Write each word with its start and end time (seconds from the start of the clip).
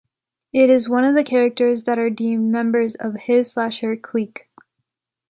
It 0.51 0.71
is 0.71 0.89
one 0.89 1.03
of 1.03 1.13
the 1.13 1.23
characters 1.23 1.83
that 1.83 1.99
are 1.99 2.09
deemed 2.09 2.51
members 2.51 2.95
of 2.95 3.13
his/her 3.13 3.97
clique. 3.97 4.47